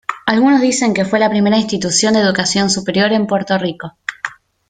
[0.25, 3.93] Algunos dicen que fue la primera institución de educación superior en Puerto Rico.